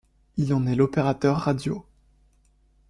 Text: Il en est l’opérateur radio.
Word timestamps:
Il 0.37 0.55
en 0.55 0.65
est 0.65 0.73
l’opérateur 0.73 1.37
radio. 1.37 1.85